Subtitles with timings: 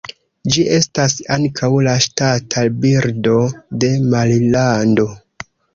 [0.53, 3.39] Ĝi estas ankaŭ la ŝtata birdo
[3.85, 5.11] de Marilando.